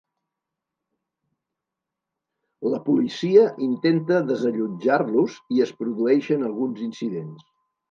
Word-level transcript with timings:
La 2.69 2.79
policia 2.87 3.45
intenta 3.67 4.19
desallotjar-los 4.31 5.39
i 5.59 5.65
es 5.69 5.77
produeixen 5.85 6.51
alguns 6.51 6.85
incidents. 6.91 7.49